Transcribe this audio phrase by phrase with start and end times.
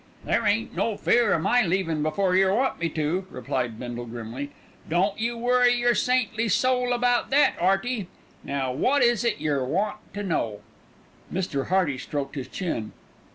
[0.25, 4.49] "There ain't no fear o' my leavin' before yer want me to," replied Bindle grimly.
[4.89, 8.07] "Don't you worry yer saintly soul about that, 'Earty.
[8.43, 10.61] Now, what is it yer want to know?"
[11.31, 11.67] Mr.
[11.67, 12.93] Hearty stroked his chin.